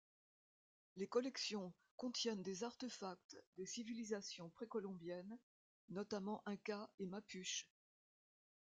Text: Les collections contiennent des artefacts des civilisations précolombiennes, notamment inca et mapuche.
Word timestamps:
Les 0.95 1.07
collections 1.07 1.71
contiennent 1.95 2.41
des 2.41 2.63
artefacts 2.63 3.37
des 3.57 3.67
civilisations 3.67 4.49
précolombiennes, 4.49 5.37
notamment 5.89 6.41
inca 6.47 6.89
et 6.97 7.05
mapuche. 7.05 7.67